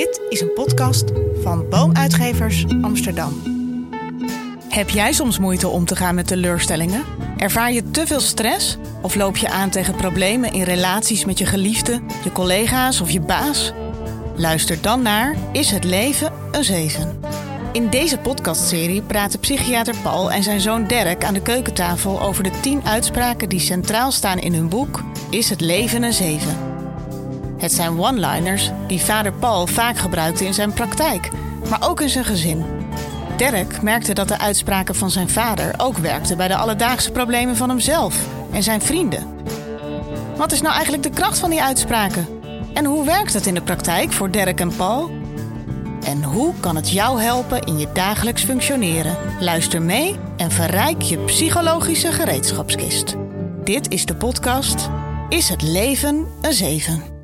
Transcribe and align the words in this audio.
Dit 0.00 0.20
is 0.28 0.40
een 0.40 0.52
podcast 0.52 1.04
van 1.42 1.68
Boomuitgevers 1.68 2.64
Amsterdam. 2.82 3.42
Heb 4.68 4.90
jij 4.90 5.12
soms 5.12 5.38
moeite 5.38 5.68
om 5.68 5.84
te 5.84 5.96
gaan 5.96 6.14
met 6.14 6.26
teleurstellingen? 6.26 7.04
Ervaar 7.36 7.72
je 7.72 7.90
te 7.90 8.06
veel 8.06 8.20
stress? 8.20 8.76
Of 9.02 9.14
loop 9.14 9.36
je 9.36 9.48
aan 9.48 9.70
tegen 9.70 9.96
problemen 9.96 10.52
in 10.52 10.62
relaties 10.62 11.24
met 11.24 11.38
je 11.38 11.46
geliefde, 11.46 12.00
je 12.24 12.32
collega's 12.32 13.00
of 13.00 13.10
je 13.10 13.20
baas? 13.20 13.72
Luister 14.36 14.82
dan 14.82 15.02
naar 15.02 15.36
Is 15.52 15.70
het 15.70 15.84
leven 15.84 16.32
een 16.52 16.64
zeven? 16.64 17.20
In 17.72 17.90
deze 17.90 18.18
podcastserie 18.18 19.02
praten 19.02 19.40
psychiater 19.40 19.94
Paul 20.02 20.32
en 20.32 20.42
zijn 20.42 20.60
zoon 20.60 20.86
Dirk 20.86 21.24
aan 21.24 21.34
de 21.34 21.42
keukentafel 21.42 22.20
over 22.20 22.42
de 22.42 22.60
10 22.60 22.84
uitspraken 22.84 23.48
die 23.48 23.60
centraal 23.60 24.12
staan 24.12 24.38
in 24.38 24.54
hun 24.54 24.68
boek 24.68 25.02
Is 25.30 25.50
het 25.50 25.60
leven 25.60 26.02
een 26.02 26.12
zeven? 26.12 26.69
Het 27.60 27.72
zijn 27.72 27.98
one-liners 27.98 28.70
die 28.86 29.00
vader 29.00 29.32
Paul 29.32 29.66
vaak 29.66 29.98
gebruikte 29.98 30.44
in 30.44 30.54
zijn 30.54 30.72
praktijk, 30.72 31.30
maar 31.68 31.88
ook 31.88 32.00
in 32.00 32.08
zijn 32.08 32.24
gezin. 32.24 32.64
Dirk 33.36 33.82
merkte 33.82 34.14
dat 34.14 34.28
de 34.28 34.38
uitspraken 34.38 34.94
van 34.94 35.10
zijn 35.10 35.28
vader 35.28 35.74
ook 35.76 35.96
werkten 35.96 36.36
bij 36.36 36.48
de 36.48 36.56
alledaagse 36.56 37.12
problemen 37.12 37.56
van 37.56 37.68
hemzelf 37.68 38.26
en 38.52 38.62
zijn 38.62 38.82
vrienden. 38.82 39.26
Wat 40.36 40.52
is 40.52 40.60
nou 40.60 40.74
eigenlijk 40.74 41.02
de 41.02 41.10
kracht 41.10 41.38
van 41.38 41.50
die 41.50 41.62
uitspraken? 41.62 42.26
En 42.74 42.84
hoe 42.84 43.04
werkt 43.04 43.32
het 43.32 43.46
in 43.46 43.54
de 43.54 43.62
praktijk 43.62 44.12
voor 44.12 44.30
Dirk 44.30 44.60
en 44.60 44.76
Paul? 44.76 45.10
En 46.04 46.22
hoe 46.22 46.54
kan 46.60 46.76
het 46.76 46.90
jou 46.90 47.20
helpen 47.22 47.62
in 47.62 47.78
je 47.78 47.88
dagelijks 47.92 48.44
functioneren? 48.44 49.16
Luister 49.40 49.82
mee 49.82 50.16
en 50.36 50.50
verrijk 50.50 51.02
je 51.02 51.18
psychologische 51.18 52.12
gereedschapskist. 52.12 53.16
Dit 53.64 53.92
is 53.92 54.04
de 54.04 54.16
podcast 54.16 54.88
Is 55.28 55.48
het 55.48 55.62
leven 55.62 56.26
een 56.40 56.52
zeven? 56.52 57.19